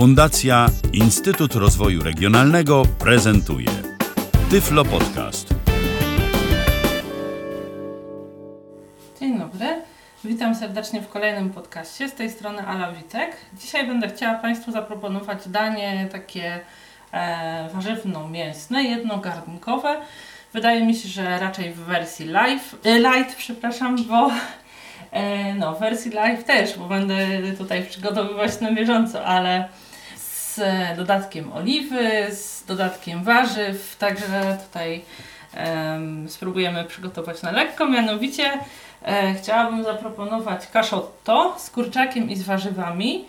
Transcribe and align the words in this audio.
Fundacja 0.00 0.66
Instytut 0.92 1.54
Rozwoju 1.54 2.02
Regionalnego 2.02 2.82
prezentuje 2.98 3.68
Tyflo 4.50 4.84
Podcast. 4.84 5.54
Dzień 9.20 9.38
dobry. 9.38 9.66
Witam 10.24 10.54
serdecznie 10.54 11.00
w 11.00 11.08
kolejnym 11.08 11.50
podcaście. 11.50 12.08
Z 12.08 12.14
tej 12.14 12.30
strony 12.30 12.66
Ala 12.66 12.92
Witek. 12.92 13.36
Dzisiaj 13.60 13.86
będę 13.86 14.08
chciała 14.08 14.34
Państwu 14.34 14.72
zaproponować 14.72 15.48
danie 15.48 16.08
takie 16.12 16.60
e, 17.12 17.68
warzywno-mięsne, 17.74 18.82
jednogarnkowe. 18.82 19.96
Wydaje 20.52 20.86
mi 20.86 20.94
się, 20.94 21.08
że 21.08 21.38
raczej 21.38 21.72
w 21.72 21.78
wersji 21.78 22.26
live, 22.26 22.76
e, 22.84 22.98
light, 22.98 23.36
przepraszam, 23.36 23.96
bo 24.04 24.30
e, 25.12 25.54
no, 25.54 25.74
wersji 25.74 26.10
live 26.10 26.44
też, 26.44 26.78
bo 26.78 26.84
będę 26.84 27.16
tutaj 27.58 27.86
przygotowywać 27.86 28.60
na 28.60 28.72
bieżąco, 28.72 29.24
ale 29.24 29.68
z 30.60 30.96
dodatkiem 30.96 31.52
oliwy, 31.52 32.26
z 32.30 32.64
dodatkiem 32.64 33.24
warzyw, 33.24 33.96
także 33.98 34.58
tutaj 34.66 35.02
em, 35.54 36.28
spróbujemy 36.28 36.84
przygotować 36.84 37.42
na 37.42 37.50
lekko. 37.50 37.86
Mianowicie 37.86 38.52
e, 39.02 39.34
chciałabym 39.34 39.84
zaproponować 39.84 40.66
kaszotto 40.66 41.54
z 41.58 41.70
kurczakiem 41.70 42.30
i 42.30 42.36
z 42.36 42.42
warzywami. 42.42 43.24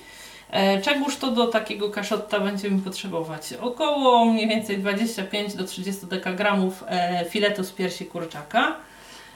E, 0.49 0.81
Czegóż 0.81 1.15
to 1.17 1.31
do 1.31 1.47
takiego 1.47 1.89
kaszotta 1.89 2.39
będziemy 2.39 2.81
potrzebować? 2.81 3.53
Około 3.61 4.25
mniej 4.25 4.47
więcej 4.47 4.77
25 4.77 5.53
do 5.53 5.63
30 5.63 6.05
dekagramów 6.05 6.83
e, 6.87 7.25
filetu 7.29 7.63
z 7.63 7.71
piersi 7.71 8.05
kurczaka, 8.05 8.75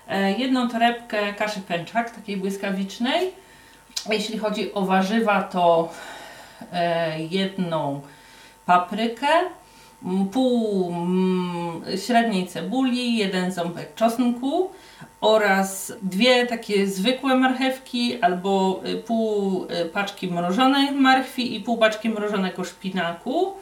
e, 0.08 0.32
jedną 0.32 0.70
torebkę 0.70 1.34
kaszy 1.34 1.60
pęczak, 1.62 2.10
takiej 2.10 2.38
błyskawicznej. 2.38 3.32
Jeśli 4.10 4.40
chodzi 4.40 4.74
o 4.74 4.82
warzywa, 4.82 5.44
to 5.44 5.90
jedną 7.30 8.02
paprykę, 8.66 9.28
pół 10.32 10.94
średniej 12.06 12.48
cebuli, 12.48 13.18
jeden 13.18 13.52
ząbek 13.52 13.96
czosnku 13.96 14.70
oraz 15.22 15.94
dwie 16.02 16.46
takie 16.46 16.88
zwykłe 16.88 17.36
marchewki 17.36 18.22
albo 18.22 18.82
y, 18.86 18.98
pół 18.98 19.64
y, 19.64 19.86
paczki 19.86 20.28
mrożonej 20.28 20.92
marchwi 20.92 21.56
i 21.56 21.62
pół 21.62 21.78
paczki 21.78 22.10
mrożonego 22.10 22.64
szpinaku. 22.64 23.54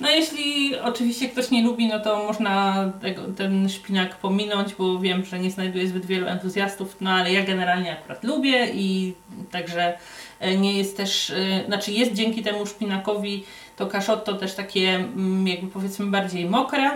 No 0.00 0.10
jeśli 0.10 0.76
oczywiście 0.78 1.28
ktoś 1.28 1.50
nie 1.50 1.62
lubi, 1.62 1.88
no 1.88 2.00
to 2.00 2.24
można 2.26 2.84
tego, 3.02 3.22
ten 3.36 3.68
szpinak 3.68 4.16
pominąć, 4.16 4.74
bo 4.74 4.98
wiem, 4.98 5.24
że 5.24 5.38
nie 5.38 5.50
znajduje 5.50 5.88
zbyt 5.88 6.06
wielu 6.06 6.26
entuzjastów, 6.26 6.96
no 7.00 7.10
ale 7.10 7.32
ja 7.32 7.44
generalnie 7.44 7.92
akurat 7.92 8.24
lubię 8.24 8.66
i 8.74 9.14
także 9.50 9.98
e, 10.40 10.56
nie 10.56 10.78
jest 10.78 10.96
też, 10.96 11.30
e, 11.30 11.64
znaczy 11.66 11.92
jest 11.92 12.12
dzięki 12.12 12.42
temu 12.42 12.66
szpinakowi 12.66 13.44
to 13.76 13.86
kaszotto 13.86 14.34
też 14.34 14.54
takie 14.54 14.94
mm, 14.94 15.48
jakby 15.48 15.66
powiedzmy 15.66 16.06
bardziej 16.06 16.46
mokre. 16.46 16.90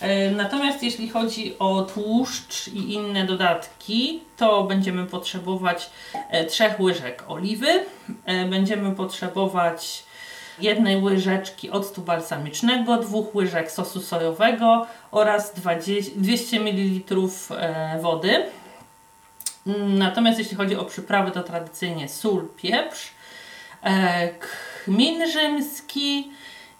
E, 0.00 0.30
Natomiast 0.30 0.82
jeśli 0.82 1.08
chodzi 1.08 1.58
o 1.58 1.82
tłuszcz 1.82 2.68
i 2.68 2.94
inne 2.94 3.26
dodatki, 3.26 4.20
to 4.36 4.64
będziemy 4.64 5.06
potrzebować 5.06 5.90
trzech 6.48 6.80
łyżek 6.80 7.24
oliwy, 7.28 7.84
będziemy 8.50 8.94
potrzebować 8.94 10.09
jednej 10.62 11.02
łyżeczki 11.02 11.70
octu 11.70 12.02
balsamicznego, 12.02 12.96
dwóch 12.96 13.34
łyżek 13.34 13.72
sosu 13.72 14.00
sojowego 14.00 14.86
oraz 15.10 15.54
20, 15.54 16.12
200 16.16 16.60
ml 16.60 17.14
wody. 18.00 18.44
Natomiast 19.88 20.38
jeśli 20.38 20.56
chodzi 20.56 20.76
o 20.76 20.84
przyprawy, 20.84 21.30
to 21.30 21.42
tradycyjnie 21.42 22.08
sól, 22.08 22.48
pieprz, 22.56 23.10
e, 23.82 24.28
kmin 24.28 25.30
rzymski 25.30 26.30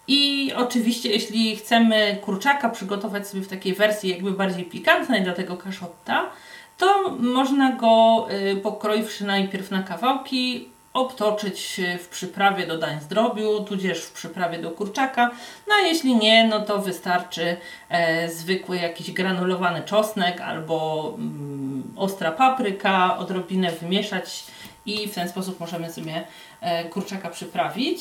i 0.09 0.53
oczywiście 0.57 1.11
jeśli 1.11 1.57
chcemy 1.57 2.19
kurczaka 2.23 2.69
przygotować 2.69 3.29
sobie 3.29 3.43
w 3.43 3.49
takiej 3.49 3.75
wersji 3.75 4.11
jakby 4.11 4.33
bardziej 4.33 4.65
pikantnej 4.65 5.23
dla 5.23 5.33
tego 5.33 5.57
kaszotta, 5.57 6.31
to 6.79 7.11
można 7.19 7.73
go 7.73 8.27
y, 8.53 8.57
pokroiwszy 8.57 9.25
najpierw 9.25 9.71
na 9.71 9.83
kawałki, 9.83 10.69
obtoczyć 10.93 11.81
w 11.99 12.09
przyprawie 12.09 12.67
do 12.67 12.79
dań 12.79 13.01
zdrobiu, 13.01 13.65
tudzież 13.65 14.03
w 14.03 14.13
przyprawie 14.13 14.59
do 14.59 14.71
kurczaka. 14.71 15.31
No 15.69 15.75
a 15.75 15.87
jeśli 15.87 16.17
nie, 16.17 16.49
no 16.49 16.61
to 16.61 16.79
wystarczy 16.79 17.57
e, 17.89 18.29
zwykły 18.29 18.77
jakiś 18.77 19.11
granulowany 19.13 19.83
czosnek 19.83 20.41
albo 20.41 21.09
mm, 21.19 21.83
ostra 21.97 22.33
papryka, 22.33 23.19
odrobinę 23.19 23.73
wymieszać 23.73 24.45
i 24.87 25.09
w 25.09 25.15
ten 25.15 25.29
sposób 25.29 25.61
możemy 25.61 25.93
sobie 25.93 26.25
e, 26.61 26.85
kurczaka 26.85 27.29
przyprawić. 27.29 28.01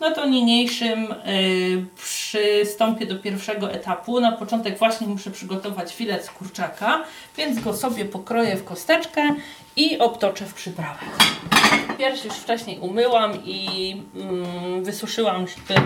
No 0.00 0.10
to 0.10 0.26
niniejszym 0.26 1.12
y, 1.12 1.86
przystąpię 1.96 3.06
do 3.06 3.16
pierwszego 3.16 3.72
etapu. 3.72 4.20
Na 4.20 4.32
początek 4.32 4.78
właśnie 4.78 5.06
muszę 5.06 5.30
przygotować 5.30 5.94
filet 5.94 6.24
z 6.24 6.30
kurczaka, 6.30 7.04
więc 7.36 7.60
go 7.60 7.74
sobie 7.74 8.04
pokroję 8.04 8.56
w 8.56 8.64
kosteczkę 8.64 9.34
i 9.76 9.98
obtoczę 9.98 10.46
w 10.46 10.54
przyprawę. 10.54 11.06
Pierś 11.98 12.24
już 12.24 12.34
wcześniej 12.34 12.78
umyłam 12.78 13.44
i 13.44 14.02
mm, 14.14 14.84
wysuszyłam, 14.84 15.46
żeby 15.48 15.80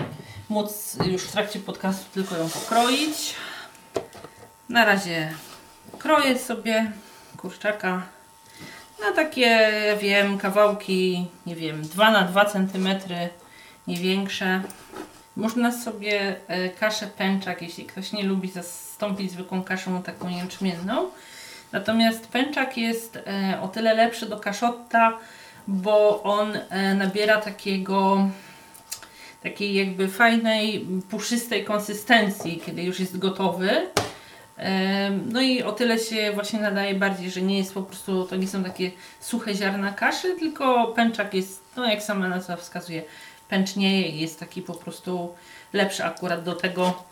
móc 0.49 0.97
już 1.05 1.23
w 1.23 1.31
trakcie 1.31 1.59
podcastu 1.59 2.05
tylko 2.13 2.37
ją 2.37 2.49
pokroić. 2.49 3.35
Na 4.69 4.85
razie 4.85 5.33
kroję 5.99 6.39
sobie 6.39 6.91
kurczaka 7.37 8.01
na 9.03 9.11
takie, 9.11 9.41
ja 9.87 9.95
wiem, 9.95 10.37
kawałki, 10.37 11.27
nie 11.45 11.55
wiem, 11.55 11.81
2 11.81 12.11
na 12.11 12.21
2 12.21 12.45
cm, 12.45 12.87
nie 13.87 13.97
większe. 13.97 14.61
Można 15.35 15.71
sobie 15.71 16.35
e, 16.47 16.69
kaszę 16.69 17.07
pęczak, 17.07 17.61
jeśli 17.61 17.85
ktoś 17.85 18.11
nie 18.11 18.23
lubi 18.23 18.51
zastąpić 18.51 19.31
zwykłą 19.31 19.63
kaszą 19.63 20.03
taką 20.03 20.29
jęczmienną. 20.29 21.09
Natomiast 21.71 22.27
pęczak 22.27 22.77
jest 22.77 23.17
e, 23.17 23.61
o 23.61 23.67
tyle 23.67 23.93
lepszy 23.93 24.25
do 24.25 24.39
kaszotta, 24.39 25.17
bo 25.67 26.23
on 26.23 26.53
e, 26.69 26.95
nabiera 26.95 27.41
takiego 27.41 28.29
takiej 29.43 29.73
jakby 29.73 30.07
fajnej, 30.07 30.87
puszystej 31.09 31.65
konsystencji, 31.65 32.61
kiedy 32.65 32.83
już 32.83 32.99
jest 32.99 33.17
gotowy. 33.17 33.87
Em, 34.57 35.29
No 35.31 35.41
i 35.41 35.63
o 35.63 35.71
tyle 35.71 35.99
się 35.99 36.31
właśnie 36.33 36.59
nadaje 36.59 36.95
bardziej, 36.95 37.31
że 37.31 37.41
nie 37.41 37.57
jest 37.57 37.73
po 37.73 37.81
prostu, 37.81 38.25
to 38.25 38.35
nie 38.35 38.47
są 38.47 38.63
takie 38.63 38.91
suche 39.19 39.55
ziarna 39.55 39.91
kaszy, 39.91 40.35
tylko 40.39 40.87
pęczak 40.87 41.33
jest, 41.33 41.63
no 41.75 41.89
jak 41.89 42.03
sama 42.03 42.27
nazwa 42.29 42.55
wskazuje, 42.55 43.03
pęcznieje 43.49 44.07
i 44.07 44.19
jest 44.19 44.39
taki 44.39 44.61
po 44.61 44.73
prostu 44.73 45.35
lepszy 45.73 46.05
akurat 46.05 46.43
do 46.43 46.53
tego 46.53 47.03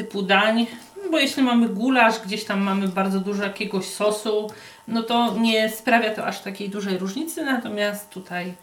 typu 0.00 0.22
dań. 0.22 0.66
Bo 1.10 1.18
jeśli 1.18 1.42
mamy 1.42 1.68
gulasz, 1.68 2.20
gdzieś 2.20 2.44
tam 2.44 2.60
mamy 2.60 2.88
bardzo 2.88 3.20
dużo 3.20 3.42
jakiegoś 3.42 3.84
sosu, 3.84 4.50
no 4.88 5.02
to 5.02 5.34
nie 5.38 5.70
sprawia 5.70 6.14
to 6.14 6.26
aż 6.26 6.40
takiej 6.40 6.70
dużej 6.70 6.98
różnicy, 6.98 7.44
natomiast 7.44 8.10
tutaj 8.10 8.44
mm, 8.44 8.54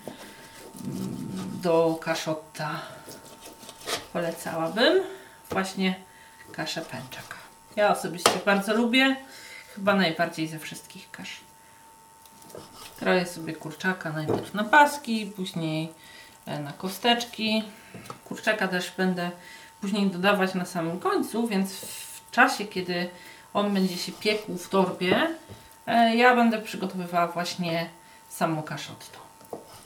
do 1.61 1.99
kaszotta 2.01 2.81
polecałabym 4.13 5.03
właśnie 5.49 5.95
kaszę 6.51 6.81
pęczak. 6.81 7.35
Ja 7.75 7.91
osobiście 7.91 8.31
bardzo 8.45 8.73
lubię, 8.73 9.15
chyba 9.75 9.95
najbardziej 9.95 10.47
ze 10.47 10.59
wszystkich 10.59 11.11
kasz. 11.11 11.39
Kroję 12.99 13.25
sobie 13.25 13.53
kurczaka 13.53 14.11
najpierw 14.11 14.53
na 14.53 14.63
paski, 14.63 15.31
później 15.35 15.93
e, 16.45 16.59
na 16.59 16.73
kosteczki. 16.73 17.63
Kurczaka 18.25 18.67
też 18.67 18.93
będę 18.97 19.31
później 19.81 20.09
dodawać 20.09 20.53
na 20.53 20.65
samym 20.65 20.99
końcu, 20.99 21.47
więc 21.47 21.73
w 21.75 22.31
czasie, 22.31 22.65
kiedy 22.65 23.09
on 23.53 23.73
będzie 23.73 23.97
się 23.97 24.11
piekł 24.11 24.57
w 24.57 24.69
torbie, 24.69 25.27
e, 25.88 26.15
ja 26.15 26.35
będę 26.35 26.61
przygotowywała 26.61 27.27
właśnie 27.27 27.89
samo 28.29 28.63
kaszotto. 28.63 29.19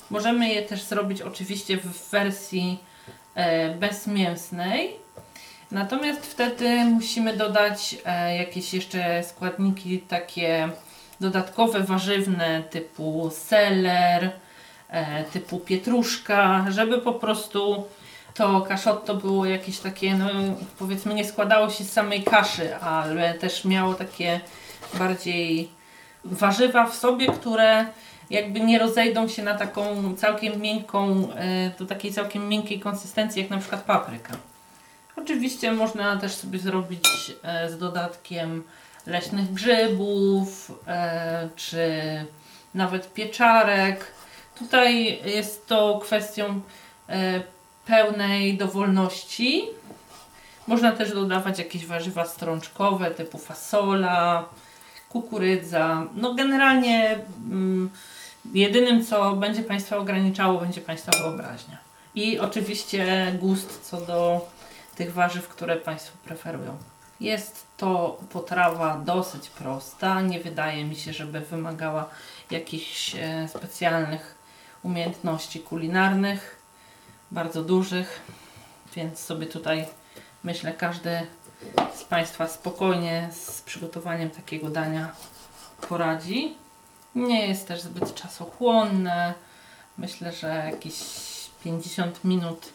Możemy 0.10 0.50
je 0.50 0.62
też 0.62 0.84
zrobić 0.84 1.22
oczywiście 1.22 1.78
w 1.78 2.10
wersji 2.10 2.84
e, 3.36 3.76
bezmięsnej, 3.76 5.02
Natomiast 5.72 6.26
wtedy 6.26 6.86
musimy 6.86 7.38
dodać 7.38 7.98
e, 8.06 8.38
jakieś 8.38 8.74
jeszcze 8.74 9.24
składniki 9.24 10.00
takie 10.00 10.70
dodatkowe, 11.20 11.80
warzywne 11.80 12.64
typu 12.64 13.32
seler, 13.34 14.32
typu 15.34 15.60
pietruszka, 15.60 16.66
żeby 16.70 16.98
po 16.98 17.14
prostu 17.14 17.88
to 18.34 18.62
kaszotto 18.62 19.16
było 19.16 19.46
jakieś 19.46 19.80
takie, 19.80 20.16
no 20.16 20.30
powiedzmy 20.80 21.14
nie 21.14 21.26
składało 21.26 21.70
się 21.70 21.84
z 21.84 21.92
samej 21.92 22.24
kaszy, 22.24 22.76
ale 22.76 23.34
też 23.34 23.66
miało 23.66 23.94
takie 23.94 24.40
bardziej 24.94 25.70
warzywa 26.26 26.88
w 26.88 26.96
sobie, 26.96 27.28
które 27.28 27.86
jakby 28.30 28.60
nie 28.60 28.80
rozejdą 28.80 29.28
się 29.28 29.44
na 29.44 29.56
taką 29.56 30.16
całkiem 30.16 30.62
miękką, 30.62 31.28
e, 31.36 31.70
do 31.80 31.86
takiej 31.86 32.14
całkiem 32.14 32.50
miękkiej 32.50 32.80
konsystencji, 32.80 33.42
jak 33.42 33.52
na 33.52 33.58
przykład 33.58 33.84
papryka. 33.84 34.34
Oczywiście 35.16 35.72
można 35.72 36.18
też 36.18 36.36
sobie 36.36 36.60
zrobić 36.60 37.10
e, 37.44 37.70
z 37.70 37.78
dodatkiem 37.78 38.64
leśnych 39.08 39.54
grzybów, 39.54 40.72
e, 40.88 41.50
czy 41.56 41.92
nawet 42.74 43.14
pieczarek. 43.14 44.06
Tutaj 44.60 45.20
jest 45.26 45.68
to 45.68 46.00
kwestią 46.04 46.62
pełnej 47.92 48.58
dowolności. 48.58 49.66
Można 50.68 50.92
też 50.92 51.14
dodawać 51.14 51.60
jakieś 51.60 51.86
warzywa 51.86 52.26
strączkowe 52.26 53.12
typu 53.12 53.38
fasola, 53.38 54.46
kukurydza. 55.10 56.06
No 56.16 56.34
generalnie 56.34 57.20
mm, 57.52 57.90
jedynym 58.54 59.06
co 59.06 59.36
będzie 59.36 59.64
Państwa 59.64 59.98
ograniczało 59.98 60.60
będzie 60.60 60.82
Państwa 60.82 61.12
wyobraźnia. 61.12 61.78
I 62.16 62.40
oczywiście 62.40 63.32
gust 63.40 63.90
co 63.90 64.02
do 64.02 64.50
tych 64.96 65.14
warzyw, 65.14 65.48
które 65.48 65.76
Państwo 65.76 66.18
preferują. 66.26 66.78
Jest 67.20 67.66
to 67.78 68.20
potrawa 68.30 68.98
dosyć 69.06 69.50
prosta. 69.50 70.22
Nie 70.22 70.40
wydaje 70.40 70.86
mi 70.86 70.96
się, 70.96 71.14
żeby 71.14 71.40
wymagała 71.40 72.10
jakichś 72.52 73.16
e, 73.16 73.48
specjalnych 73.48 74.36
umiejętności 74.84 75.60
kulinarnych, 75.60 76.61
bardzo 77.32 77.64
dużych, 77.64 78.22
więc 78.96 79.20
sobie 79.20 79.48
tutaj 79.48 79.88
myślę 80.44 80.74
każdy 80.74 81.28
z 81.96 82.04
Państwa 82.04 82.48
spokojnie 82.48 83.30
z 83.32 83.62
przygotowaniem 83.62 84.30
takiego 84.30 84.70
dania 84.70 85.16
poradzi. 85.90 86.56
Nie 87.16 87.48
jest 87.48 87.68
też 87.68 87.82
zbyt 87.82 88.16
czasochłonne. 88.16 89.34
Myślę, 89.98 90.34
że 90.34 90.48
jakieś 90.48 90.96
50 91.64 92.24
minut 92.24 92.74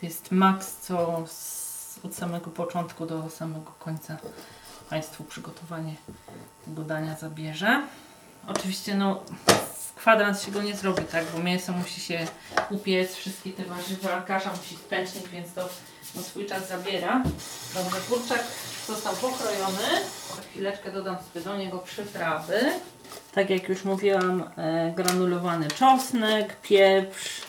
to 0.00 0.06
jest 0.06 0.32
maks, 0.32 0.76
co 0.76 1.24
z, 1.26 2.00
od 2.04 2.14
samego 2.14 2.50
początku 2.50 3.06
do 3.06 3.30
samego 3.30 3.72
końca 3.78 4.16
Państwu 4.90 5.24
przygotowanie 5.24 5.94
tego 6.64 6.82
dania 6.82 7.16
zabierze. 7.16 7.82
Oczywiście 8.48 8.94
no 8.94 9.22
kwadrans 9.96 10.42
się 10.42 10.50
go 10.52 10.62
nie 10.62 10.76
zrobi, 10.76 11.04
tak, 11.04 11.24
bo 11.34 11.42
mięso 11.42 11.72
musi 11.72 12.00
się 12.00 12.26
upiec, 12.70 13.14
wszystkie 13.14 13.50
te 13.52 13.64
warzywa, 13.64 14.20
kasza 14.20 14.50
musi 14.50 14.76
spęcznić, 14.76 15.28
więc 15.28 15.54
to 15.54 15.68
no, 16.14 16.22
swój 16.22 16.46
czas 16.46 16.68
zabiera. 16.68 17.22
Dobrze, 17.74 17.96
kurczak 18.08 18.44
został 18.86 19.16
pokrojony. 19.16 19.88
Chwileczkę 20.50 20.92
dodam 20.92 21.16
sobie 21.16 21.44
do 21.44 21.56
niego 21.56 21.78
przyprawy. 21.78 22.58
Tak 23.32 23.50
jak 23.50 23.68
już 23.68 23.84
mówiłam, 23.84 24.44
e, 24.56 24.92
granulowany 24.96 25.68
czosnek, 25.68 26.56
pieprz, 26.60 27.42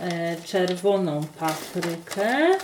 e, 0.00 0.36
czerwoną 0.36 1.24
paprykę. 1.38 2.58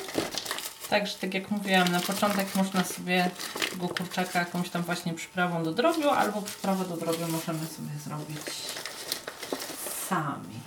Także 0.90 1.18
tak 1.18 1.34
jak 1.34 1.50
mówiłam, 1.50 1.88
na 1.88 2.00
początek 2.00 2.54
można 2.54 2.84
sobie 2.84 3.30
tego 3.70 3.88
kurczaka 3.88 4.38
jakąś 4.38 4.70
tam 4.70 4.82
właśnie 4.82 5.14
przyprawą 5.14 5.64
do 5.64 5.72
drobiu, 5.72 6.10
albo 6.10 6.42
przyprawę 6.42 6.84
do 6.84 6.96
drobiu 6.96 7.28
możemy 7.28 7.66
sobie 7.66 7.90
zrobić 8.04 8.38
sami. 10.08 10.60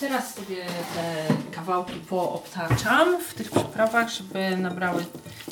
Teraz 0.00 0.34
sobie 0.34 0.66
te 0.94 1.26
kawałki 1.52 2.00
poobtaczam 2.00 3.22
w 3.22 3.34
tych 3.34 3.50
przyprawach, 3.50 4.08
żeby 4.10 4.56
nabrały 4.56 5.04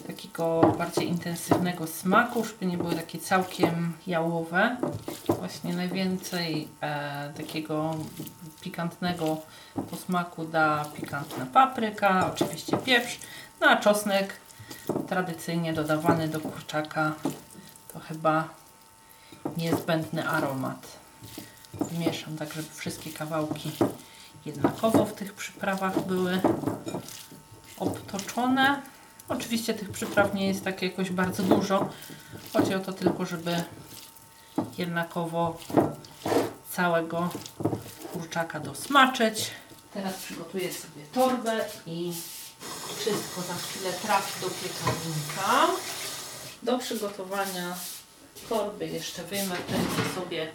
takiego 0.06 0.74
bardziej 0.78 1.08
intensywnego 1.08 1.86
smaku, 1.86 2.44
żeby 2.44 2.66
nie 2.66 2.78
były 2.78 2.94
takie 2.94 3.18
całkiem 3.18 3.92
jałowe. 4.06 4.76
Właśnie 5.28 5.74
najwięcej 5.74 6.68
e, 6.80 7.32
takiego 7.36 7.96
pikantnego 8.60 9.36
posmaku 9.90 10.44
da 10.44 10.84
pikantna 10.96 11.46
papryka, 11.46 12.30
oczywiście 12.34 12.76
pieprz, 12.76 13.18
no 13.60 13.66
a 13.66 13.76
czosnek 13.76 14.36
tradycyjnie 15.08 15.72
dodawany 15.72 16.28
do 16.28 16.40
kurczaka 16.40 17.12
to 17.92 18.00
chyba 18.00 18.48
niezbędny 19.56 20.28
aromat. 20.28 20.86
Mieszam 21.98 22.36
tak, 22.36 22.52
żeby 22.52 22.68
wszystkie 22.74 23.10
kawałki 23.10 23.72
jednakowo 24.46 25.06
w 25.06 25.12
tych 25.12 25.32
przyprawach 25.32 26.06
były 26.06 26.40
obtoczone. 27.78 28.82
Oczywiście 29.28 29.74
tych 29.74 29.90
przypraw 29.90 30.34
nie 30.34 30.46
jest 30.46 30.64
tak 30.64 30.82
jakoś 30.82 31.10
bardzo 31.10 31.42
dużo. 31.42 31.88
Chodzi 32.52 32.74
o 32.74 32.80
to 32.80 32.92
tylko, 32.92 33.26
żeby 33.26 33.64
jednakowo 34.78 35.58
całego 36.70 37.30
kurczaka 38.12 38.60
dosmaczyć. 38.60 39.50
Teraz 39.94 40.14
przygotuję 40.14 40.72
sobie 40.72 41.06
torbę 41.12 41.64
i 41.86 42.12
wszystko 42.98 43.40
za 43.40 43.54
chwilę 43.54 43.92
trafi 44.02 44.40
do 44.40 44.46
piekarnika. 44.46 45.66
Do 46.62 46.78
przygotowania 46.78 47.74
torby 48.48 48.86
jeszcze 48.86 49.22
wyjmę 49.24 49.56
sobie 50.14 50.48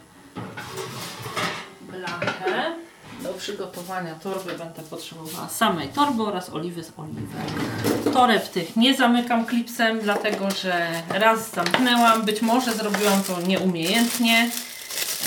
blachę. 1.81 2.75
Do 3.21 3.33
przygotowania 3.33 4.15
torby 4.15 4.53
będę 4.53 4.81
potrzebowała 4.89 5.49
samej 5.49 5.87
torby 5.87 6.23
oraz 6.23 6.49
oliwy 6.49 6.83
z 6.83 6.91
oliwek. 6.97 8.13
Toreb 8.13 8.49
tych 8.49 8.75
nie 8.75 8.97
zamykam 8.97 9.45
klipsem, 9.45 9.99
dlatego 9.99 10.51
że 10.51 10.89
raz 11.09 11.51
zamknęłam, 11.51 12.25
być 12.25 12.41
może 12.41 12.73
zrobiłam 12.73 13.23
to 13.23 13.41
nieumiejętnie, 13.41 14.49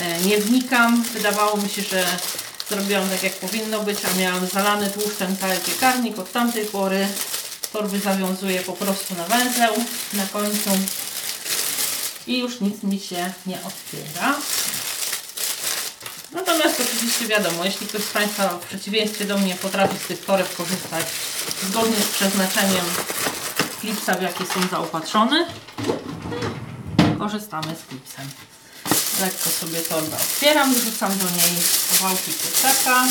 e, 0.03 0.21
nie 0.21 0.39
wnikam. 0.39 1.03
Wydawało 1.03 1.57
mi 1.57 1.69
się, 1.69 1.83
że 1.83 2.05
zrobiłam 2.69 3.09
tak 3.09 3.23
jak 3.23 3.33
powinno 3.33 3.81
być, 3.81 3.99
a 4.05 4.19
miałam 4.19 4.47
zalany 4.47 4.91
tłuszczem 4.91 5.37
cały 5.37 5.57
piekarnik. 5.57 6.19
Od 6.19 6.33
tamtej 6.33 6.65
pory 6.65 7.09
torby 7.73 8.01
zawiązuję 8.01 8.61
po 8.61 8.73
prostu 8.73 9.15
na 9.15 9.25
węzeł 9.25 9.75
na 10.13 10.27
końcu 10.27 10.71
i 12.27 12.39
już 12.39 12.61
nic 12.61 12.83
mi 12.83 13.01
się 13.01 13.33
nie 13.47 13.59
otwiera. 13.65 14.35
Natomiast 16.33 16.81
oczywiście 16.81 17.27
wiadomo, 17.27 17.65
jeśli 17.65 17.87
ktoś 17.87 18.03
z 18.03 18.13
Państwa 18.13 18.49
w 18.49 18.67
przeciwieństwie 18.67 19.25
do 19.25 19.39
mnie 19.39 19.55
potrafi 19.55 19.99
z 19.99 20.07
tych 20.07 20.25
toreb 20.25 20.57
korzystać 20.57 21.07
zgodnie 21.69 21.97
z 21.97 22.09
przeznaczeniem 22.09 22.85
klipsa, 23.81 24.15
w 24.15 24.23
jaki 24.23 24.47
są 24.47 24.69
zaopatrzone, 24.71 25.47
korzystamy 27.19 27.77
z 27.77 27.89
klipsem. 27.89 28.52
Lekko 29.21 29.51
sobie 29.51 29.81
torbę 29.81 30.17
otwieram, 30.17 30.75
wrzucam 30.75 31.19
do 31.19 31.25
niej 31.25 31.63
kawałki 31.91 32.33
kurczaka. 32.33 33.05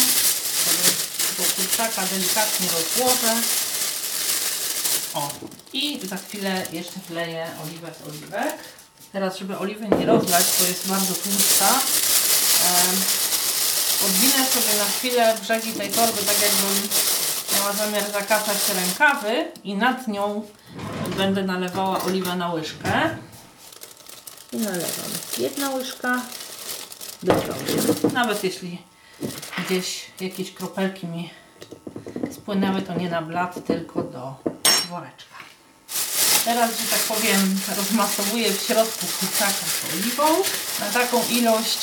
Tego 1.37 1.49
kurczaka 1.55 2.01
delikatnie 2.07 2.67
rozłożę. 2.67 3.41
O, 5.13 5.29
i 5.73 5.99
za 6.03 6.17
chwilę 6.17 6.65
jeszcze 6.71 6.99
wleję 7.09 7.47
oliwę 7.63 7.91
z 8.03 8.07
oliwek. 8.07 8.53
Teraz, 9.11 9.37
żeby 9.37 9.57
oliwy 9.57 9.87
nie 9.87 10.05
rozlać, 10.05 10.45
bo 10.59 10.65
jest 10.65 10.87
bardzo 10.87 11.13
tłusta, 11.13 11.79
odwinę 14.05 14.45
sobie 14.45 14.77
na 14.77 14.85
chwilę 14.85 15.35
brzegi 15.41 15.73
tej 15.73 15.89
torby, 15.89 16.21
tak 16.23 16.41
jakbym 16.41 16.89
miała 17.55 17.73
zamiar 17.73 18.11
zakasać 18.11 18.57
rękawy 18.75 19.51
i 19.63 19.75
nad 19.75 20.07
nią 20.07 20.47
będę 21.17 21.43
nalewała 21.43 22.03
oliwę 22.03 22.35
na 22.35 22.53
łyżkę. 22.53 23.17
I 24.53 24.57
nalewam. 24.57 25.11
Jedna 25.37 25.69
łyżka, 25.69 26.21
łyżka. 27.23 27.53
Nawet 28.13 28.43
jeśli 28.43 28.81
gdzieś 29.65 30.05
jakieś 30.19 30.53
kropelki 30.53 31.07
mi 31.07 31.29
spłynęły, 32.31 32.81
to 32.81 32.93
nie 32.93 33.09
na 33.09 33.21
blat, 33.21 33.67
tylko 33.67 34.03
do 34.03 34.35
woreczka. 34.89 35.35
Teraz, 36.45 36.71
że 36.71 36.85
tak 36.87 36.99
powiem, 36.99 37.59
rozmasowuję 37.77 38.53
w 38.53 38.61
środku 38.61 39.05
kurczaka 39.19 39.51
z 39.51 39.93
oliwą 39.93 40.23
na 40.79 40.85
taką 40.85 41.23
ilość 41.29 41.79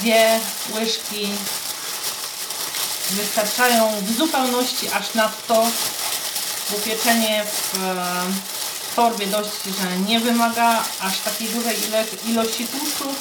dwie 0.00 0.40
łyżki 0.74 1.28
wystarczają 3.10 4.00
w 4.02 4.16
zupełności 4.16 4.88
aż 4.88 5.14
nadto, 5.14 5.66
bo 6.70 6.78
pieczenie 6.78 7.44
w 7.44 7.78
torbie 8.96 9.26
dość, 9.26 9.50
że 9.80 9.98
nie 9.98 10.20
wymaga 10.20 10.82
aż 11.00 11.18
takiej 11.18 11.48
dużej 11.48 11.76
ilości 12.28 12.66
tłuszczu, 12.66 13.14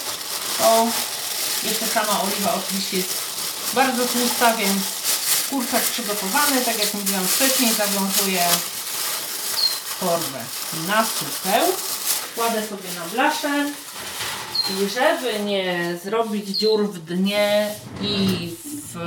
to 0.57 0.87
jeszcze 1.63 1.87
sama 1.87 2.21
oliwa 2.21 2.53
oczywiście 2.53 2.97
jest 2.97 3.21
bardzo 3.73 4.05
tłusta, 4.05 4.53
więc 4.53 4.81
kurczak 5.49 5.81
przygotowany, 5.81 6.61
tak 6.65 6.79
jak 6.79 6.93
mówiłam 6.93 7.27
wcześniej, 7.27 7.73
zawiązuję 7.73 8.47
torbę 9.99 10.39
na 10.87 11.05
supeł, 11.05 11.65
kładę 12.35 12.67
sobie 12.67 12.89
na 12.99 13.05
blaszę 13.13 13.69
i 14.69 14.89
żeby 14.89 15.39
nie 15.39 15.97
zrobić 16.03 16.47
dziur 16.47 16.89
w 16.89 16.99
dnie 16.99 17.75
i 18.01 18.49
w 18.93 18.97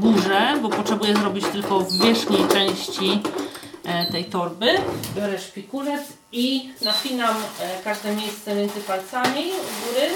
górze, 0.00 0.58
bo 0.62 0.68
potrzebuję 0.68 1.16
zrobić 1.16 1.44
tylko 1.52 1.80
w 1.80 1.98
wierzchniej 1.98 2.48
części 2.48 3.22
tej 4.12 4.24
torby, 4.24 4.66
biorę 5.16 5.38
szpikulec 5.38 6.02
i 6.32 6.72
napinam 6.82 7.36
e, 7.60 7.82
każde 7.84 8.16
miejsce 8.16 8.54
między 8.54 8.80
palcami 8.80 9.44
u 9.52 9.86
góry. 9.86 10.08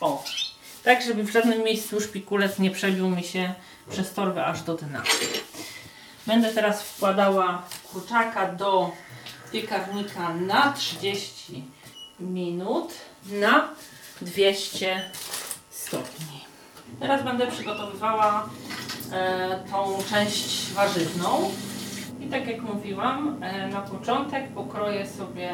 O, 0.00 0.24
tak 0.84 1.02
żeby 1.02 1.22
w 1.22 1.30
żadnym 1.30 1.62
miejscu 1.62 2.00
szpikulec 2.00 2.58
nie 2.58 2.70
przebił 2.70 3.08
mi 3.08 3.24
się 3.24 3.54
przez 3.90 4.12
torbę 4.12 4.44
aż 4.44 4.62
do 4.62 4.74
dna. 4.74 5.02
Będę 6.26 6.52
teraz 6.54 6.82
wkładała 6.82 7.62
kurczaka 7.92 8.52
do 8.52 8.90
piekarnika 9.52 10.34
na 10.34 10.72
30 10.72 11.64
minut 12.20 12.94
na 13.26 13.68
200 14.20 15.10
stopni. 15.70 16.44
Teraz 17.00 17.24
będę 17.24 17.46
przygotowywała 17.46 18.48
e, 18.80 18.83
tą 19.70 19.98
część 20.10 20.72
warzywną. 20.72 21.50
I 22.20 22.26
tak 22.26 22.46
jak 22.46 22.62
mówiłam, 22.62 23.36
e, 23.42 23.68
na 23.68 23.80
początek 23.80 24.48
pokroję 24.48 25.06
sobie 25.06 25.50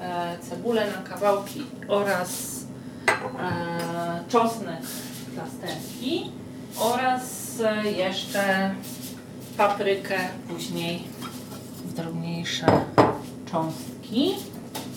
e, 0.00 0.38
cebulę 0.38 0.86
na 0.90 1.02
kawałki 1.10 1.62
oraz 1.88 2.62
e, 3.08 4.24
czosnek 4.28 4.80
plasterki 5.34 6.30
oraz 6.78 7.60
e, 7.60 7.90
jeszcze 7.90 8.74
paprykę 9.56 10.18
później 10.48 11.02
w 11.84 11.92
drobniejsze 11.92 12.66
cząstki. 13.50 14.34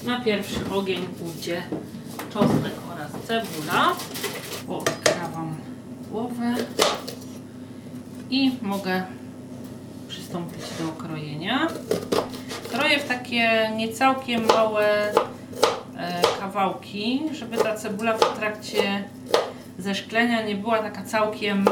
Na 0.04 0.22
pierwszy 0.22 0.60
ogień 0.74 1.02
pójdzie 1.06 1.64
czosnek 2.34 2.74
oraz 2.94 3.12
cebula. 3.28 3.96
Odkrawam 4.68 5.56
głowę 6.12 6.56
i 8.30 8.52
mogę 8.62 9.04
przystąpić 10.08 10.64
do 10.80 10.92
krojenia. 10.92 11.68
Kroję 12.72 13.00
w 13.00 13.08
takie 13.08 13.72
niecałkiem 13.76 14.46
małe 14.46 15.12
e, 15.98 16.22
kawałki, 16.40 17.22
żeby 17.32 17.58
ta 17.58 17.76
cebula 17.76 18.18
w 18.18 18.38
trakcie 18.38 19.04
zeszklenia 19.80 20.46
nie 20.46 20.56
była 20.56 20.80
taka 20.80 21.04
całkiem 21.04 21.66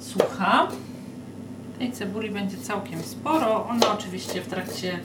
sucha. 0.00 0.68
Tej 1.78 1.92
cebuli 1.92 2.30
będzie 2.30 2.56
całkiem 2.56 3.02
sporo. 3.02 3.66
Ona 3.68 3.92
oczywiście 3.92 4.40
w 4.42 4.48
trakcie 4.48 4.98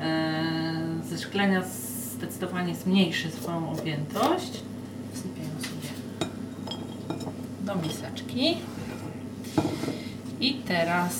e, 0.00 0.34
zeszklenia 1.08 1.62
zdecydowanie 2.16 2.74
zmniejszy 2.74 3.30
swoją 3.30 3.70
objętość. 3.70 4.52
Wsypię 5.14 5.42
ją 5.42 5.62
sobie 5.62 5.88
do 7.60 7.74
miseczki. 7.74 8.56
I 10.40 10.54
teraz, 10.54 11.14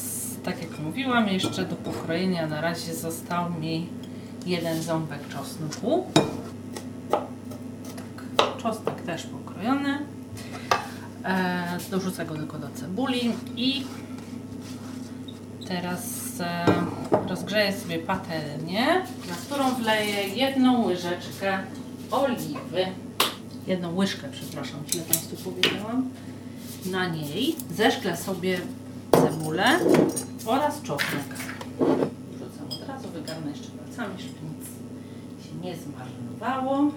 tak 0.45 0.63
jak 0.63 0.79
mówiłam, 0.79 1.29
jeszcze 1.29 1.65
do 1.65 1.77
pokrojenia 1.77 2.47
na 2.47 2.61
razie 2.61 2.95
został 2.95 3.51
mi 3.51 3.87
jeden 4.47 4.83
ząbek 4.83 5.29
czosnku. 5.29 6.07
Tak, 8.37 8.57
czosnek 8.57 9.03
też 9.03 9.23
pokrojony. 9.27 9.99
E, 11.25 11.79
dorzucę 11.91 12.27
go 12.27 12.35
tylko 12.35 12.59
do 12.59 12.69
cebuli 12.69 13.33
i 13.57 13.85
teraz 15.69 16.03
e, 16.41 16.65
rozgrzeję 17.29 17.73
sobie 17.73 17.99
patelnię, 17.99 18.87
na 19.29 19.35
którą 19.47 19.75
wleję 19.75 20.29
jedną 20.29 20.85
łyżeczkę 20.85 21.59
oliwy. 22.11 22.87
Jedną 23.67 23.95
łyżkę, 23.97 24.29
przepraszam, 24.33 24.81
źle 24.89 25.03
Państwu 25.03 25.37
powiedziałam. 25.51 26.11
Na 26.87 27.09
niej 27.09 27.57
zeszklę 27.71 28.17
sobie 28.17 28.61
cebulę 29.47 29.79
oraz 30.47 30.83
czosnek. 30.83 31.25
Wrzucam 32.33 32.67
od 32.83 32.89
razu, 32.89 33.09
wygarnę 33.09 33.51
jeszcze 33.51 33.69
palcami, 33.69 34.15
żeby 34.23 34.35
nic 34.59 34.67
się 35.47 35.55
nie 35.63 35.77
zmarnowało. 35.77 36.91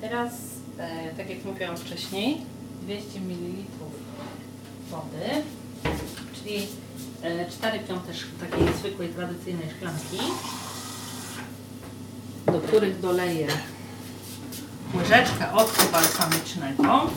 Teraz, 0.00 0.32
e, 0.78 1.14
tak 1.16 1.30
jak 1.30 1.44
mówiłam 1.44 1.76
wcześniej, 1.76 2.40
200 2.82 3.20
ml 3.20 3.62
wody, 4.90 5.42
czyli 6.34 6.66
e, 7.22 7.50
4 7.50 7.78
piąte 7.78 8.10
sz- 8.10 8.50
takiej 8.50 8.74
zwykłej, 8.78 9.08
tradycyjnej 9.08 9.66
szklanki, 9.76 10.18
do 12.46 12.60
których 12.60 13.00
doleję 13.00 13.46
łyżeczkę 14.94 15.52
octu 15.52 15.82
balsamicznego. 15.92 17.10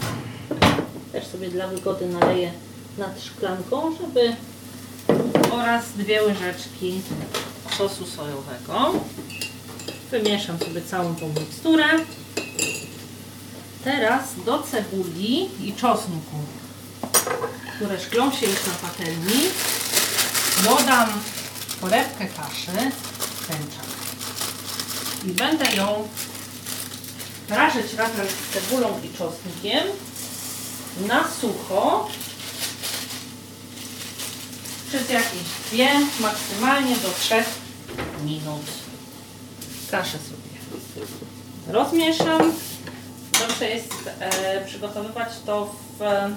Też 1.12 1.28
sobie 1.28 1.50
dla 1.50 1.68
wygody 1.68 2.06
naleję 2.10 2.52
nad 2.98 3.22
szklanką, 3.22 3.96
żeby 4.02 4.36
oraz 5.52 5.84
dwie 5.96 6.24
łyżeczki 6.24 7.02
sosu 7.78 8.06
sojowego. 8.06 8.94
Wymieszam 10.12 10.60
sobie 10.60 10.82
całą 10.82 11.16
tą 11.16 11.28
miksturę. 11.28 11.86
Teraz 13.84 14.24
do 14.46 14.64
cebuli 14.64 15.50
i 15.68 15.74
czosnku, 15.74 16.38
które 17.76 18.00
szklą 18.00 18.32
się 18.32 18.46
już 18.46 18.68
na 18.68 18.74
patelni, 18.74 19.42
dodam 20.64 21.10
torebkę 21.82 22.28
kaszy 22.28 22.92
tęcza. 23.48 23.82
I 25.26 25.28
będę 25.28 25.76
ją 25.76 26.08
prażyć 27.48 27.94
razem 27.94 28.28
z 28.28 28.54
cebulą 28.54 28.88
i 29.04 29.18
czosnkiem 29.18 29.84
na 31.08 31.24
sucho 31.42 32.10
przez 34.96 35.10
jakieś 35.10 35.44
dwie, 35.72 35.90
maksymalnie 36.20 36.96
do 36.96 37.10
trzech 37.20 37.48
minut. 38.24 38.66
Kaszę 39.92 40.18
sobie 40.18 40.96
rozmieszam. 41.68 42.54
Dobrze 43.40 43.70
jest 43.70 43.94
e, 44.20 44.66
przygotowywać 44.66 45.30
to 45.46 45.76
w 45.98 46.02
e, 46.02 46.30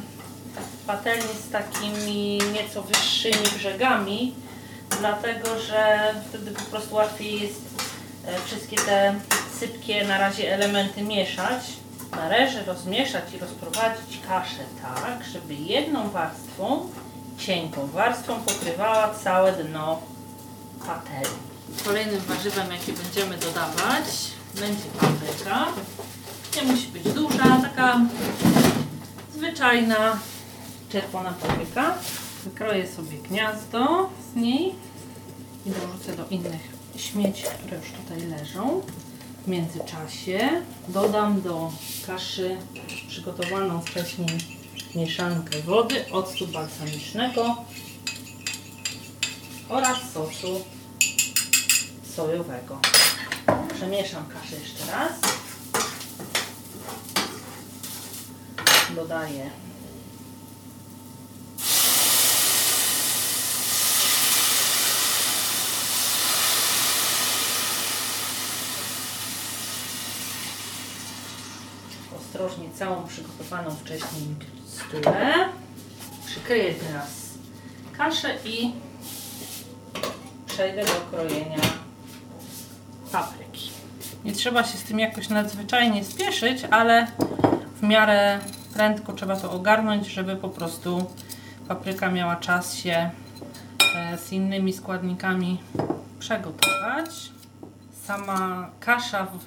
patelni 0.87 1.35
z 1.49 1.53
takimi 1.53 2.39
nieco 2.53 2.83
wyższymi 2.83 3.49
brzegami, 3.57 4.35
dlatego 5.01 5.61
że 5.61 6.15
wtedy 6.29 6.51
po 6.51 6.63
prostu 6.63 6.95
łatwiej 6.95 7.41
jest 7.41 7.63
e, 8.27 8.41
wszystkie 8.47 8.77
te 8.77 9.15
sypkie 9.61 10.07
na 10.07 10.19
razie 10.19 10.55
elementy 10.55 11.03
mieszać. 11.03 11.63
Należy 12.11 12.65
rozmieszać 12.65 13.25
i 13.35 13.39
rozprowadzić 13.39 14.21
kaszę 14.29 14.65
tak, 14.83 15.25
żeby 15.33 15.55
jedną 15.55 16.11
warstwą, 16.11 16.89
cienką 17.39 17.87
warstwą 17.87 18.41
pokrywała 18.41 19.15
całe 19.15 19.53
dno 19.53 20.03
patelni. 20.87 21.39
Kolejnym 21.85 22.21
warzywem, 22.21 22.73
jakie 22.73 22.93
będziemy 22.93 23.39
dodawać, 23.39 24.05
będzie 24.55 24.85
papryka. 25.01 25.67
Nie 26.57 26.73
musi 26.73 26.89
być 26.89 27.03
duża, 27.03 27.61
taka 27.63 28.01
zwyczajna 29.35 30.19
czerwona 30.89 31.31
papryka. 31.31 31.95
Wykroję 32.45 32.89
sobie 32.89 33.19
gniazdo 33.19 34.11
z 34.33 34.37
niej 34.37 34.75
i 35.67 35.71
dorzucę 35.71 36.17
do 36.17 36.27
innych 36.27 36.79
śmieci, 36.97 37.45
które 37.59 37.77
już 37.77 37.87
tutaj 37.91 38.27
leżą. 38.27 38.83
W 39.45 39.49
międzyczasie 39.49 40.63
dodam 40.89 41.43
do 41.43 41.73
kaszy 42.07 42.57
przygotowaną 43.09 43.81
wcześniej 43.81 44.58
mieszankę 44.95 45.63
wody, 45.63 46.05
octu 46.11 46.47
balsamicznego 46.47 47.57
oraz 49.69 49.99
sosu 50.15 50.65
sojowego. 52.17 52.81
Przemieszam 53.75 54.25
kaszę 54.29 54.57
jeszcze 54.57 54.93
raz. 54.93 55.13
Dodaję 58.97 59.51
ostrożnie 72.17 72.71
całą 72.75 73.07
przygotowaną 73.09 73.77
wcześniej 73.77 74.58
miksturę. 74.79 75.35
Przykryję 76.27 76.75
teraz 76.75 77.35
kaszę 77.99 78.35
i 78.45 78.73
przejdę 80.47 80.85
do 80.85 80.93
krojenia 81.11 81.59
papryki. 83.13 83.71
Nie 84.25 84.33
trzeba 84.33 84.65
się 84.65 84.79
z 84.79 84.83
tym 84.83 84.99
jakoś 84.99 85.29
nadzwyczajnie 85.29 86.05
spieszyć, 86.05 86.65
ale 86.71 87.07
w 87.77 87.83
miarę 87.83 88.39
prędko 88.75 89.13
trzeba 89.13 89.37
to 89.37 89.53
ogarnąć, 89.53 90.07
żeby 90.07 90.37
po 90.37 90.49
prostu 90.49 91.07
papryka 91.69 92.11
miała 92.11 92.37
czas 92.37 92.75
się 92.75 93.11
e, 93.97 94.19
z 94.19 94.33
innymi 94.33 94.73
składnikami 94.73 95.61
przegotować. 96.19 97.33
Sama 98.05 98.71
kasza 98.81 99.27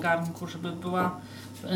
garnku, 0.00 0.46
żeby 0.46 0.72
była 0.72 1.20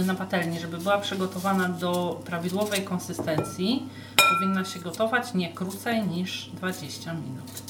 na 0.07 0.15
patelni, 0.15 0.61
żeby 0.61 0.79
była 0.79 0.99
przygotowana 0.99 1.69
do 1.69 2.21
prawidłowej 2.25 2.83
konsystencji, 2.83 3.89
powinna 4.33 4.65
się 4.65 4.81
gotować 4.81 5.35
nie 5.35 5.53
krócej 5.53 6.03
niż 6.03 6.51
20 6.55 7.13
minut. 7.13 7.63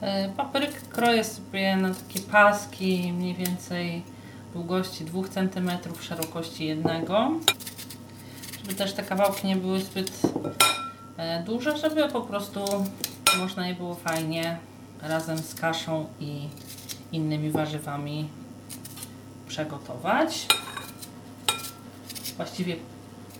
E, 0.00 0.28
Paprykę 0.28 0.80
kroję 0.90 1.24
sobie 1.24 1.76
na 1.76 1.94
takie 1.94 2.20
paski 2.20 3.12
mniej 3.12 3.34
więcej 3.34 4.02
długości 4.54 5.04
2 5.04 5.22
cm, 5.28 5.70
szerokości 6.00 6.66
1 6.66 7.06
żeby 8.62 8.74
też 8.74 8.92
te 8.92 9.02
kawałki 9.02 9.46
nie 9.46 9.56
były 9.56 9.80
zbyt 9.80 10.20
e, 11.16 11.42
duże, 11.42 11.76
żeby 11.76 12.08
po 12.08 12.20
prostu 12.20 12.60
można 13.38 13.68
je 13.68 13.74
było 13.74 13.94
fajnie 13.94 14.58
razem 15.02 15.38
z 15.38 15.54
kaszą 15.54 16.06
i 16.20 16.48
innymi 17.12 17.50
warzywami 17.50 18.28
przegotować. 19.48 20.46
Właściwie 22.36 22.76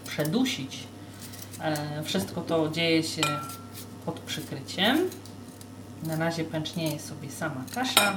przedusić 0.07 0.87
E, 1.61 2.03
wszystko 2.03 2.41
to 2.41 2.69
dzieje 2.69 3.03
się 3.03 3.23
pod 4.07 4.21
przykryciem. 4.21 4.99
Na 6.03 6.17
razie 6.17 6.45
pęcznieje 6.45 7.01
sobie 7.01 7.31
sama 7.31 7.65
kasza. 7.75 8.17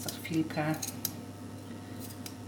Za 0.00 0.10
chwilkę 0.10 0.74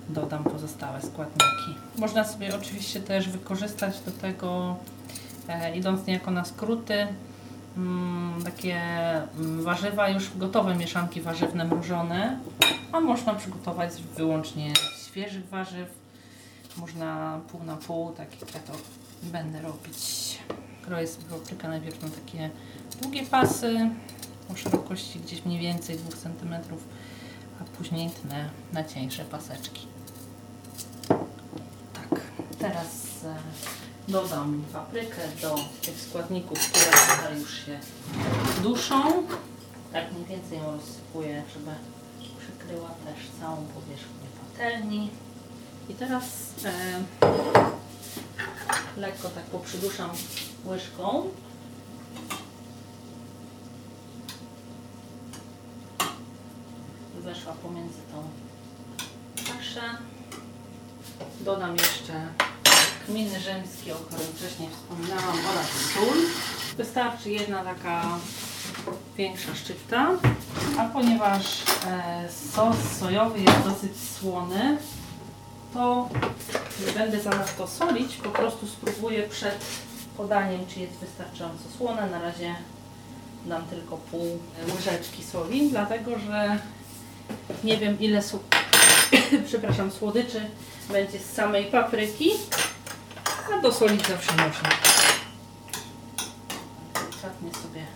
dodam 0.08 0.44
pozostałe 0.44 1.02
składniki. 1.02 1.80
Można 1.98 2.24
sobie 2.24 2.56
oczywiście 2.56 3.00
też 3.00 3.28
wykorzystać 3.28 4.00
do 4.00 4.10
tego, 4.10 4.76
e, 5.48 5.76
idąc 5.76 6.06
niejako 6.06 6.30
na 6.30 6.44
skróty, 6.44 7.06
mm, 7.76 8.42
takie 8.44 8.76
mm, 9.38 9.62
warzywa 9.62 10.08
już 10.08 10.36
gotowe, 10.36 10.74
mieszanki 10.74 11.20
warzywne 11.20 11.64
mrożone, 11.64 12.38
a 12.92 13.00
można 13.00 13.34
przygotować 13.34 13.90
wyłącznie 14.16 14.72
świeżych 15.06 15.48
warzyw. 15.48 16.03
Można 16.76 17.40
pół 17.52 17.62
na 17.62 17.76
pół, 17.76 18.12
tak 18.12 18.40
jak 18.40 18.54
ja 18.54 18.60
to 18.60 18.72
będę 19.22 19.62
robić. 19.62 20.38
Kroję 20.82 21.06
sobie 21.06 21.24
paprykę 21.26 21.68
najpierw 21.68 22.02
na 22.02 22.08
takie 22.08 22.50
długie 23.02 23.26
pasy 23.26 23.90
o 24.52 24.56
szerokości 24.56 25.20
gdzieś 25.20 25.44
mniej 25.44 25.60
więcej 25.60 25.96
2 25.96 26.10
cm, 26.16 26.54
a 27.60 27.64
później 27.78 28.10
tnę 28.10 28.50
na 28.72 28.84
cieńsze 28.84 29.24
paseczki. 29.24 29.86
Tak, 31.92 32.20
teraz 32.58 33.24
e, 33.24 33.36
dodam 34.08 34.64
paprykę 34.72 35.22
do 35.42 35.56
tych 35.82 36.00
składników, 36.00 36.58
które 36.58 36.84
tutaj 36.84 37.40
już 37.40 37.66
się 37.66 37.80
duszą. 38.62 39.02
Tak 39.92 40.12
mniej 40.12 40.24
więcej 40.24 40.58
ją 40.58 40.72
rozsypuję, 40.72 41.42
żeby 41.54 41.70
przykryła 42.38 42.88
też 42.88 43.40
całą 43.40 43.56
powierzchnię 43.56 44.28
patelni. 44.40 45.10
I 45.88 45.94
teraz 45.94 46.24
e, 46.64 46.72
lekko 48.96 49.28
tak 49.28 49.44
poprzyduszam 49.44 50.10
łyżką. 50.66 51.30
Weszła 57.14 57.52
pomiędzy 57.52 57.98
tą 58.12 58.22
kaszę. 59.52 59.80
Dodam 61.40 61.76
jeszcze 61.76 62.12
kminy 63.06 63.40
rzymskie, 63.40 63.94
o 63.94 63.98
którym 63.98 64.26
wcześniej 64.26 64.68
wspominałam, 64.70 65.38
oraz 65.52 65.66
sól. 65.66 66.18
Wystarczy 66.76 67.30
jedna 67.30 67.64
taka 67.64 68.18
większa 69.16 69.54
szczypta. 69.54 70.10
A 70.78 70.84
ponieważ 70.84 71.62
e, 71.86 72.28
sos 72.54 72.76
sojowy 73.00 73.40
jest 73.40 73.62
dosyć 73.64 73.92
słony, 74.18 74.78
to 75.74 76.08
nie 76.86 76.92
będę 76.92 77.20
zanadto 77.20 77.68
solić, 77.68 78.16
po 78.16 78.30
prostu 78.30 78.66
spróbuję 78.66 79.28
przed 79.28 79.64
podaniem, 80.16 80.66
czy 80.66 80.80
jest 80.80 80.92
wystarczająco 80.92 81.64
słone. 81.78 82.10
Na 82.10 82.20
razie 82.20 82.54
dam 83.46 83.66
tylko 83.66 83.96
pół 83.96 84.38
łyżeczki 84.74 85.24
soli, 85.24 85.70
dlatego 85.70 86.18
że 86.18 86.58
nie 87.64 87.76
wiem 87.76 88.00
ile 88.00 88.22
przepraszam, 89.46 89.90
słodyczy 89.90 90.50
będzie 90.92 91.18
z 91.18 91.32
samej 91.32 91.64
papryki, 91.64 92.30
a 93.54 93.60
dosolić 93.60 94.06
zawsze 94.06 94.32
można. 94.32 94.68
Delikatnie 96.94 97.54
sobie 97.62 97.86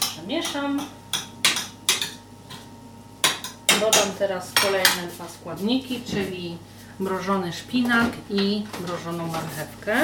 przemieszam. 0.00 0.80
Dodam 3.80 4.08
teraz 4.18 4.52
kolejne 4.52 5.08
dwa 5.14 5.28
składniki, 5.28 6.02
czyli 6.10 6.58
mrożony 7.00 7.52
szpinak 7.52 8.12
i 8.30 8.64
mrożoną 8.80 9.26
marchewkę. 9.26 9.96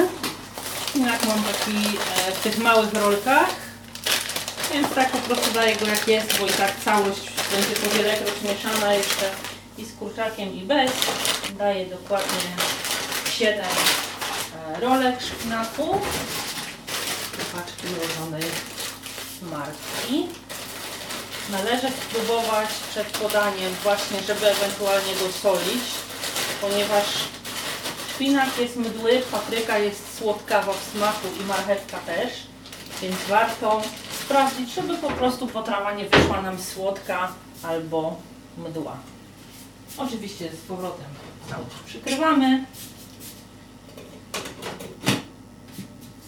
Szpinak 0.89 1.27
mam 1.27 1.43
taki 1.43 1.97
e, 1.97 2.33
w 2.33 2.41
tych 2.43 2.59
małych 2.59 2.95
rolkach, 2.95 3.49
więc 4.73 4.95
tak 4.95 5.11
po 5.11 5.19
prostu 5.19 5.55
daję 5.55 5.77
go 5.77 5.87
jak 5.87 6.09
jest, 6.09 6.39
bo 6.39 6.47
i 6.47 6.51
tak 6.51 6.81
całość 6.85 7.33
będzie 7.53 7.89
powielekroć 7.89 8.35
mieszana 8.43 8.95
jeszcze 8.95 9.31
i 9.79 9.85
z 9.85 9.93
kurczakiem 9.93 10.55
i 10.55 10.61
bez. 10.61 10.91
Daję 11.59 11.87
dokładnie 11.87 12.51
7 13.33 13.65
e, 13.65 14.81
rolek 14.81 15.23
szpinaku 15.23 16.01
paczki 17.53 17.87
mrożonej 17.87 18.51
marki. 19.43 20.27
Należy 21.51 21.89
spróbować 21.91 22.69
przed 22.91 23.07
podaniem 23.07 23.73
właśnie, 23.83 24.23
żeby 24.27 24.47
ewentualnie 24.47 25.15
dosolić, 25.15 25.85
ponieważ 26.61 27.05
szpinak 28.15 28.59
jest 28.59 28.77
mdły, 28.77 29.23
papryka 29.33 29.79
jest 29.79 30.19
słodkawa 30.19 30.73
w 30.73 30.85
smaku 30.93 31.27
i 31.41 31.45
marchewka 31.47 31.99
też, 31.99 32.31
więc 33.03 33.17
warto 33.29 33.83
sprawdzić, 34.25 34.75
żeby 34.75 34.95
po 34.99 35.11
prostu 35.11 35.47
potrawa 35.47 35.93
nie 35.93 36.05
wyszła 36.09 36.43
nam 36.43 36.59
słodka 36.63 37.33
albo 37.63 38.17
mdła. 38.59 38.97
Oczywiście 39.99 40.49
z 40.65 40.69
powrotem 40.69 41.07
przykrywamy 41.87 42.65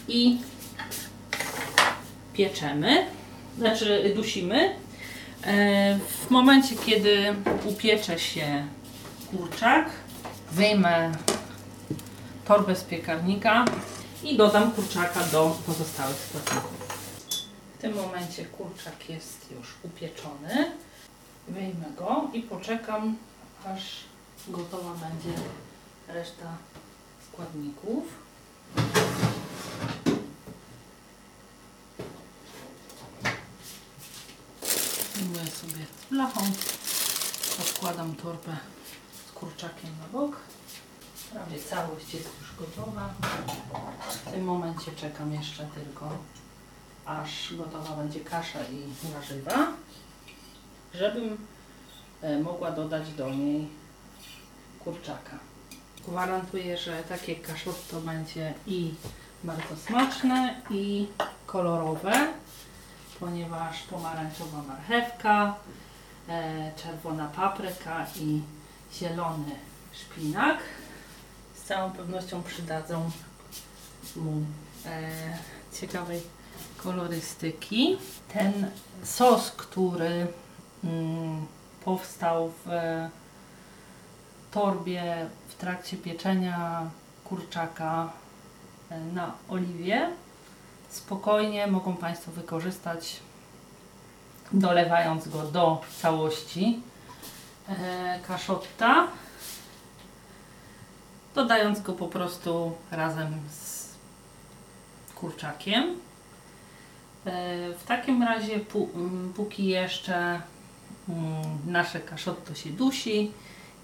i 0.09 0.39
pieczemy, 2.33 3.07
znaczy 3.59 4.13
dusimy. 4.17 4.75
E, 5.45 5.99
W 6.27 6.31
momencie, 6.31 6.77
kiedy 6.87 7.35
upiecze 7.65 8.19
się 8.19 8.67
kurczak, 9.31 9.91
wyjmę 10.53 11.13
torbę 12.45 12.77
z 12.77 12.85
piekarnika 12.85 13.65
i 14.23 14.37
dodam 14.37 14.73
kurczaka 14.73 15.25
do 15.25 15.57
pozostałych 15.67 16.17
składników. 16.17 16.73
W 17.79 17.81
tym 17.81 17.95
momencie 17.95 18.45
kurczak 18.45 19.09
jest 19.09 19.51
już 19.51 19.75
upieczony. 19.83 20.73
Wyjmę 21.49 21.85
go 21.97 22.29
i 22.33 22.43
poczekam, 22.43 23.17
aż 23.65 23.83
gotowa 24.49 24.91
będzie 24.91 25.39
reszta 26.09 26.57
składników. 27.33 28.05
Wyjmuję 35.15 35.47
sobie 35.47 35.87
blachą, 36.11 36.41
odkładam 37.61 38.15
torbę 38.15 38.57
kurczakiem 39.43 39.91
na 40.01 40.19
bok. 40.19 40.37
Prawie 41.33 41.59
całość 41.59 42.15
jest 42.15 42.31
już 42.41 42.57
gotowa. 42.59 43.15
W 44.11 44.31
tym 44.33 44.45
momencie 44.45 44.93
czekam 44.93 45.33
jeszcze 45.33 45.67
tylko, 45.75 46.11
aż 47.07 47.55
gotowa 47.55 47.97
będzie 47.97 48.21
kasza 48.21 48.59
i 48.65 49.11
warzywa, 49.15 49.67
żebym 50.95 51.47
e, 52.23 52.39
mogła 52.39 52.71
dodać 52.71 53.13
do 53.13 53.31
niej 53.31 53.69
kurczaka. 54.85 55.39
Gwarantuję, 56.09 56.79
że 56.79 57.03
takie 57.03 57.37
kaszotto 57.37 58.01
będzie 58.01 58.55
i 58.67 58.95
bardzo 59.45 59.77
smaczne 59.87 60.63
i 60.71 61.07
kolorowe, 61.47 62.33
ponieważ 63.21 63.83
pomarańczowa 63.83 64.63
marchewka, 64.63 65.55
e, 66.29 66.73
czerwona 66.77 67.29
papryka 67.29 68.07
i 68.17 68.43
zielony 68.95 69.57
szpinak 69.93 70.59
z 71.55 71.63
całą 71.63 71.91
pewnością 71.91 72.43
przydadzą 72.43 73.11
mu 74.17 74.33
e, 74.87 75.11
ciekawej 75.73 76.23
kolorystyki. 76.77 77.97
Ten 78.33 78.71
sos, 79.05 79.51
który 79.51 80.27
mm, 80.85 81.47
powstał 81.85 82.53
w 82.65 82.71
torbie 84.51 85.27
w 85.49 85.55
trakcie 85.55 85.97
pieczenia 85.97 86.91
kurczaka 87.25 88.13
e, 88.91 89.01
na 89.01 89.33
oliwie, 89.49 90.11
spokojnie 90.91 91.67
mogą 91.67 91.97
Państwo 91.97 92.33
wykorzystać, 92.33 93.21
dolewając 94.53 95.29
go 95.29 95.43
do 95.43 95.81
całości 96.03 96.81
e, 96.89 96.92
kaszotta, 98.29 99.07
dodając 101.35 101.81
go 101.81 101.93
po 101.93 102.09
prostu 102.09 102.73
razem 102.91 103.35
z 103.51 103.89
kurczakiem. 105.15 105.85
E, 105.85 107.73
W 107.79 107.85
takim 107.85 108.23
razie, 108.23 108.61
póki 109.37 109.65
jeszcze 109.67 110.41
nasze 111.67 112.01
kaszotto 112.01 112.55
się 112.55 112.71
dusi, 112.71 113.33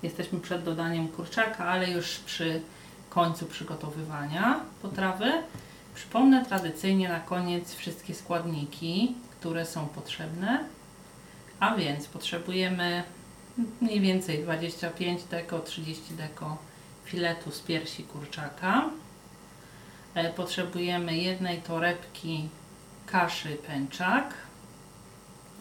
jesteśmy 0.02 0.40
przed 0.40 0.64
dodaniem 0.64 1.08
kurczaka, 1.08 1.64
ale 1.64 1.90
już 1.90 2.18
przy 2.18 2.62
końcu 3.10 3.46
przygotowywania 3.46 4.60
potrawy. 4.82 5.32
Przypomnę 5.94 6.44
tradycyjnie 6.44 7.08
na 7.08 7.20
koniec 7.20 7.74
wszystkie 7.74 8.14
składniki, 8.14 9.14
które 9.38 9.66
są 9.66 9.86
potrzebne. 9.86 10.64
A 11.60 11.74
więc 11.76 12.06
potrzebujemy 12.06 13.02
mniej 13.80 14.00
więcej 14.00 14.38
25 14.38 15.24
deko, 15.24 15.60
30 15.60 16.14
deko 16.14 16.56
filetu 17.04 17.50
z 17.50 17.60
piersi 17.60 18.04
kurczaka, 18.04 18.90
e, 20.14 20.32
potrzebujemy 20.32 21.16
jednej 21.16 21.62
torebki 21.62 22.48
kaszy 23.06 23.56
pęczak. 23.66 24.34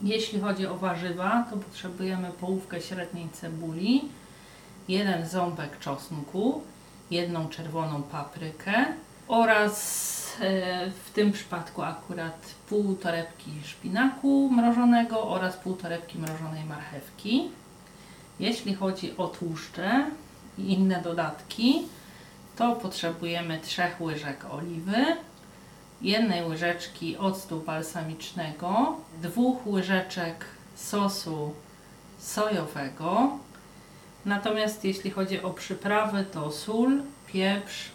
Jeśli 0.04 0.40
chodzi 0.40 0.68
o 0.68 0.78
warzywa, 0.78 1.46
to 1.50 1.58
potrzebujemy 1.58 2.32
połówkę 2.32 2.82
średniej 2.82 3.30
cebuli, 3.30 4.02
jeden 4.88 5.28
ząbek 5.28 5.80
czosnku, 5.80 6.62
jedną 7.12 7.50
czerwoną 7.50 8.04
paprykę 8.04 8.86
oraz 9.28 10.38
e, 10.42 10.92
w 10.92 11.12
tym 11.12 11.32
przypadku 11.32 11.82
akurat 11.82 12.56
pół 12.70 12.96
torebki 12.96 13.52
szpinaku 13.66 14.50
mrożonego 14.52 15.28
oraz 15.28 15.58
pół 15.58 15.76
torebki 15.76 16.20
mrożonej 16.20 16.64
marchewki. 16.64 17.50
Jeśli 18.40 18.76
chodzi 18.76 19.18
o 19.18 19.28
tłuszcze 19.28 20.06
i 20.58 20.74
inne 20.74 21.02
dodatki, 21.02 21.82
to 22.56 22.76
potrzebujemy 22.76 23.60
3 23.60 23.82
łyżek 24.00 24.46
oliwy, 24.52 25.06
jednej 26.02 26.46
łyżeczki 26.46 27.18
octu 27.18 27.60
balsamicznego, 27.60 28.98
dwóch 29.22 29.68
łyżeczek 29.68 30.46
sosu 30.76 31.54
sojowego. 32.20 33.38
Natomiast 34.26 34.84
jeśli 34.84 35.12
chodzi 35.12 35.42
o 35.42 35.50
przyprawy, 35.50 36.26
to 36.32 36.52
sól, 36.52 37.02
pieprz, 37.28 37.92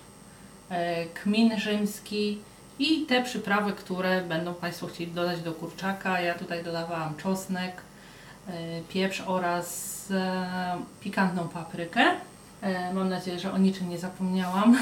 e, 0.70 1.06
kmin 1.06 1.58
rzymski 1.58 2.38
i 2.78 3.06
te 3.06 3.22
przyprawy, 3.22 3.72
które 3.72 4.22
będą 4.22 4.54
Państwo 4.54 4.86
chcieli 4.86 5.12
dodać 5.12 5.40
do 5.40 5.52
kurczaka. 5.52 6.20
Ja 6.20 6.34
tutaj 6.34 6.64
dodawałam 6.64 7.16
czosnek, 7.16 7.72
pieprz 8.88 9.22
oraz 9.26 9.92
e, 10.10 10.76
pikantną 11.00 11.48
paprykę. 11.48 12.10
E, 12.62 12.94
Mam 12.94 13.08
nadzieję, 13.08 13.38
że 13.38 13.52
o 13.52 13.58
niczym 13.58 13.88
nie 13.88 13.98
zapomniałam. 13.98 14.78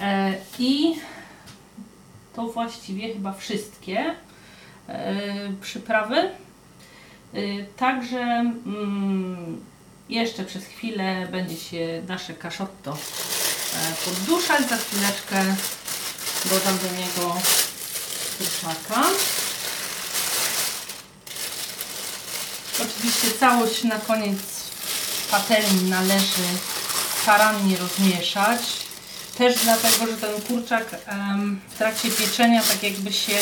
E, 0.00 0.34
I 0.58 0.94
to 2.36 2.46
właściwie 2.46 3.12
chyba 3.14 3.32
wszystkie 3.32 4.14
e, 4.88 5.14
przyprawy. 5.60 6.16
E, 6.16 6.30
Także 7.76 8.20
mm, 8.20 9.64
jeszcze 10.08 10.44
przez 10.44 10.64
chwilę 10.64 11.28
będzie 11.32 11.56
się 11.56 12.02
nasze 12.08 12.34
kaszotto 12.34 12.92
e, 12.92 12.96
podduszać. 14.04 14.68
Za 14.68 14.76
chwileczkę 14.76 15.44
dodam 16.50 16.78
do 16.78 16.96
niego 16.96 17.36
kurczaka. 18.38 19.02
Oczywiście 22.82 23.38
całość 23.40 23.84
na 23.84 23.98
koniec 23.98 24.38
patelni 25.30 25.90
należy 25.90 26.42
starannie 27.22 27.76
rozmieszać. 27.76 28.60
Też 29.38 29.54
dlatego, 29.64 30.06
że 30.06 30.16
ten 30.16 30.42
kurczak 30.42 30.84
w 31.68 31.78
trakcie 31.78 32.10
pieczenia 32.10 32.62
tak 32.62 32.82
jakby 32.82 33.12
się 33.12 33.32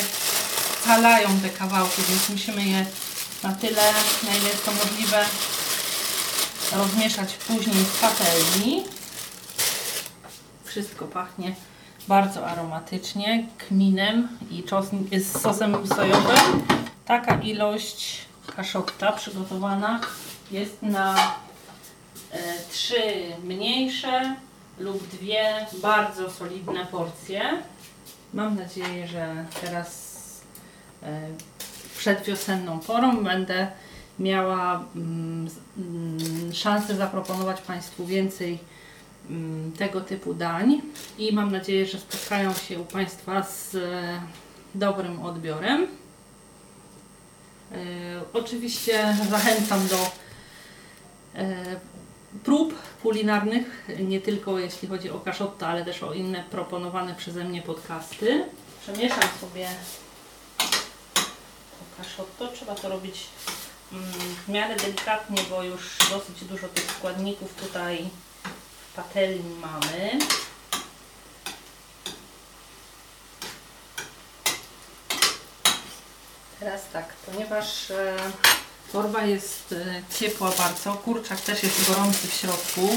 scalają 0.82 1.40
te 1.40 1.48
kawałki, 1.48 2.02
więc 2.08 2.28
musimy 2.28 2.64
je 2.64 2.86
na 3.42 3.52
tyle, 3.52 3.82
na 4.24 4.36
ile 4.36 4.48
jest 4.48 4.64
to 4.64 4.72
możliwe, 4.72 5.24
rozmieszać 6.72 7.34
później 7.34 7.84
w 7.84 8.00
patelni. 8.00 8.84
Wszystko 10.64 11.04
pachnie 11.04 11.54
bardzo 12.08 12.46
aromatycznie, 12.46 13.46
kminem 13.68 14.28
i 14.50 14.62
czosn- 14.62 15.20
z 15.20 15.42
sosem 15.42 15.88
sojowym. 15.88 16.66
Taka 17.06 17.34
ilość 17.34 18.27
kaszotta 18.56 19.12
przygotowana 19.12 20.00
jest 20.50 20.82
na 20.82 21.16
e, 22.30 22.38
trzy 22.70 23.02
mniejsze 23.44 24.36
lub 24.78 25.08
dwie 25.08 25.66
bardzo 25.82 26.30
solidne 26.30 26.86
porcje. 26.86 27.42
Mam 28.34 28.56
nadzieję, 28.56 29.06
że 29.06 29.44
teraz 29.60 30.18
e, 31.02 31.20
przed 31.96 32.22
wiosenną 32.22 32.78
porą 32.78 33.24
będę 33.24 33.70
miała 34.18 34.84
mm, 34.96 35.48
mm, 35.78 36.54
szansę 36.54 36.96
zaproponować 36.96 37.60
Państwu 37.60 38.06
więcej 38.06 38.58
mm, 39.30 39.72
tego 39.72 40.00
typu 40.00 40.34
dań 40.34 40.82
i 41.18 41.32
mam 41.32 41.52
nadzieję, 41.52 41.86
że 41.86 41.98
spotkają 41.98 42.54
się 42.54 42.80
u 42.80 42.84
Państwa 42.84 43.42
z 43.42 43.74
e, 43.74 44.20
dobrym 44.74 45.22
odbiorem. 45.22 45.86
E, 47.72 47.76
Oczywiście 48.32 49.16
zachęcam 49.30 49.88
do 49.88 50.10
e, 51.34 51.80
prób 52.44 52.74
kulinarnych, 53.02 53.88
nie 53.98 54.20
tylko 54.20 54.58
jeśli 54.58 54.88
chodzi 54.88 55.10
o 55.10 55.20
kaszotto, 55.20 55.66
ale 55.66 55.84
też 55.84 56.02
o 56.02 56.12
inne 56.12 56.44
proponowane 56.50 57.14
przeze 57.14 57.44
mnie 57.44 57.62
podcasty. 57.62 58.44
Przemieszam 58.82 59.24
sobie 59.40 59.68
to 60.58 62.02
kaszotto. 62.02 62.48
Trzeba 62.48 62.74
to 62.74 62.88
robić 62.88 63.26
mm, 63.92 64.04
w 64.46 64.48
miarę 64.48 64.76
delikatnie, 64.76 65.42
bo 65.50 65.62
już 65.62 65.98
dosyć 66.10 66.44
dużo 66.44 66.68
tych 66.68 66.84
składników 66.90 67.54
tutaj 67.54 68.08
w 68.92 68.96
patelni 68.96 69.54
mamy. 69.60 70.18
Teraz 76.60 76.80
tak, 76.92 77.04
ponieważ 77.26 77.90
e, 77.90 78.16
torba 78.92 79.22
jest 79.22 79.72
e, 79.72 80.02
ciepła 80.18 80.50
bardzo, 80.50 80.92
kurczak 80.92 81.40
też 81.40 81.62
jest 81.62 81.88
gorący 81.88 82.28
w 82.28 82.34
środku, 82.34 82.88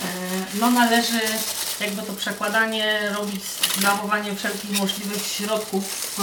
e, 0.00 0.06
no 0.54 0.70
należy 0.70 1.20
jakby 1.80 2.02
to 2.02 2.12
przekładanie 2.12 3.00
robić 3.18 3.44
z 3.44 3.80
zachowaniem 3.80 4.36
wszelkich 4.36 4.70
możliwych 4.70 5.26
środków 5.26 6.16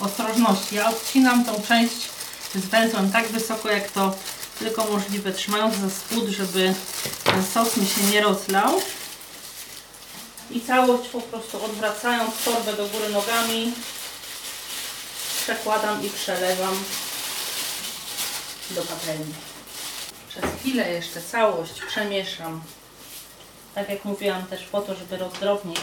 ostrożności. 0.00 0.76
Ja 0.76 0.90
odcinam 0.90 1.44
tą 1.44 1.62
część 1.68 2.08
z 2.54 2.66
węzłem 2.66 3.12
tak 3.12 3.28
wysoko 3.28 3.70
jak 3.70 3.90
to 3.90 4.14
tylko 4.58 4.84
możliwe, 4.84 5.32
trzymając 5.32 5.74
za 5.74 5.90
spód, 5.90 6.28
żeby 6.28 6.74
ten 7.24 7.44
sos 7.54 7.76
mi 7.76 7.86
się 7.86 8.00
nie 8.02 8.20
rozlał. 8.20 8.80
I 10.50 10.60
całość 10.60 11.08
po 11.08 11.20
prostu 11.20 11.64
odwracając 11.64 12.34
torbę 12.44 12.72
do 12.72 12.86
góry 12.86 13.08
nogami 13.08 13.72
przekładam 15.46 16.04
i 16.04 16.10
przelewam 16.10 16.84
do 18.70 18.82
patelni. 18.82 19.34
Przez 20.28 20.44
chwilę 20.60 20.92
jeszcze 20.92 21.22
całość 21.22 21.82
przemieszam. 21.82 22.62
Tak 23.74 23.88
jak 23.88 24.04
mówiłam 24.04 24.46
też 24.46 24.62
po 24.64 24.80
to, 24.80 24.94
żeby 24.94 25.16
rozdrobnić 25.16 25.80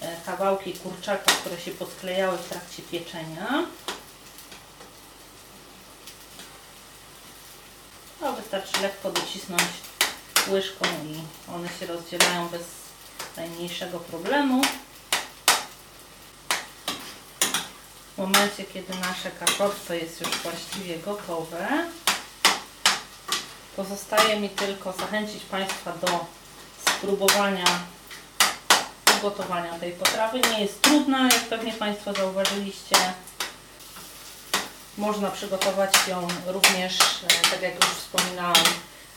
e, 0.00 0.16
kawałki 0.26 0.72
kurczaka, 0.72 1.32
które 1.32 1.60
się 1.60 1.70
podklejały 1.70 2.38
w 2.38 2.48
trakcie 2.48 2.82
pieczenia. 2.82 3.66
No, 8.20 8.32
wystarczy 8.32 8.82
lekko 8.82 9.10
docisnąć 9.10 9.62
łyżką 10.48 10.84
i 11.04 11.50
one 11.54 11.68
się 11.80 11.86
rozdzielają 11.86 12.48
bez 12.48 12.62
najmniejszego 13.36 14.00
problemu. 14.00 14.62
W 18.16 18.18
momencie, 18.18 18.64
kiedy 18.64 18.94
nasze 18.94 19.30
kaszotto 19.30 19.94
jest 19.94 20.20
już 20.20 20.30
właściwie 20.30 20.98
gotowe, 20.98 21.68
pozostaje 23.76 24.40
mi 24.40 24.48
tylko 24.48 24.92
zachęcić 24.92 25.42
Państwa 25.42 25.92
do 25.92 26.26
spróbowania 26.90 27.64
ugotowania 29.18 29.78
tej 29.78 29.92
potrawy. 29.92 30.40
Nie 30.40 30.60
jest 30.60 30.82
trudna, 30.82 31.22
jak 31.24 31.40
pewnie 31.40 31.72
Państwo 31.72 32.12
zauważyliście. 32.12 32.96
Można 34.98 35.30
przygotować 35.30 35.94
ją 36.08 36.28
również, 36.46 36.98
e, 37.00 37.50
tak 37.50 37.62
jak 37.62 37.74
już 37.74 37.84
wspominałam, 37.84 38.64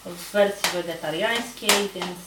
w 0.05 0.31
wersji 0.31 0.69
wegetariańskiej, 0.73 1.89
więc 1.95 2.17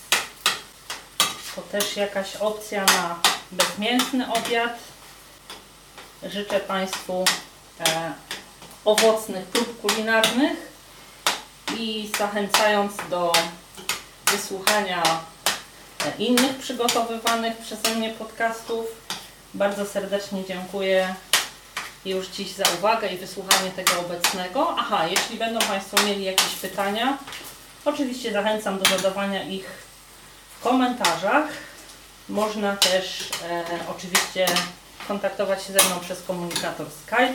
to 1.54 1.62
też 1.62 1.96
jakaś 1.96 2.37
opcja 2.37 2.85
na 2.85 3.18
bezmięsny 3.50 4.32
obiad. 4.32 4.91
Życzę 6.30 6.61
Państwu 6.61 7.24
e, 7.80 8.12
owocnych 8.85 9.44
prób 9.44 9.80
kulinarnych 9.80 10.72
i 11.78 12.11
zachęcając 12.18 12.92
do 13.11 13.32
wysłuchania 14.26 15.02
e, 16.06 16.12
innych 16.18 16.56
przygotowywanych 16.56 17.56
przeze 17.58 17.94
mnie 17.94 18.11
podcastów, 18.11 18.87
bardzo 19.54 19.87
serdecznie 19.87 20.44
dziękuję 20.44 21.14
już 22.04 22.26
dziś 22.26 22.52
za 22.52 22.64
uwagę 22.78 23.08
i 23.08 23.18
wysłuchanie 23.18 23.70
tego 23.70 24.00
obecnego. 24.00 24.74
Aha, 24.78 25.06
jeśli 25.06 25.37
będą 25.37 25.61
Państwo 25.61 26.02
mieli 26.02 26.24
jakieś 26.24 26.54
pytania, 26.54 27.18
oczywiście 27.85 28.32
zachęcam 28.32 28.78
do 28.78 28.85
zadawania 28.85 29.42
ich 29.42 29.66
w 30.58 30.62
komentarzach. 30.62 31.48
Można 32.28 32.76
też 32.76 33.30
e, 33.50 33.64
oczywiście 33.96 34.46
skontaktować 35.12 35.64
się 35.64 35.72
ze 35.72 35.79
mną 35.79 36.01
przez 36.01 36.22
komunikator 36.22 36.87
Skype. 36.90 37.35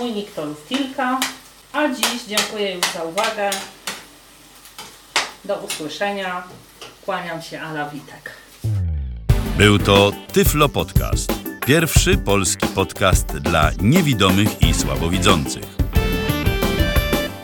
Mój 0.00 0.12
nick 0.12 0.34
to 0.34 0.44
Luftilka. 0.44 1.20
A 1.72 1.88
dziś 1.88 2.24
dziękuję 2.28 2.74
już 2.74 2.84
za 2.94 3.02
uwagę. 3.02 3.50
Do 5.44 5.56
usłyszenia. 5.56 6.42
Kłaniam 7.04 7.42
się, 7.42 7.60
Ala 7.60 7.90
Witek. 7.90 8.32
Był 9.58 9.78
to 9.78 10.12
Tyflo 10.32 10.68
Podcast. 10.68 11.32
Pierwszy 11.66 12.18
polski 12.18 12.66
podcast 12.66 13.26
dla 13.26 13.70
niewidomych 13.82 14.62
i 14.62 14.74
słabowidzących. 14.74 15.64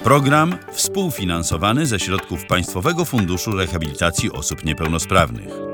Program 0.02 0.58
współfinansowany 0.72 1.86
ze 1.86 2.00
środków 2.00 2.46
Państwowego 2.46 3.04
Funduszu 3.04 3.52
Rehabilitacji 3.52 4.32
Osób 4.32 4.64
Niepełnosprawnych. 4.64 5.69